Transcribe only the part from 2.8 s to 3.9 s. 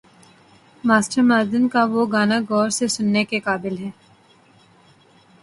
سننے کے قابل ہے۔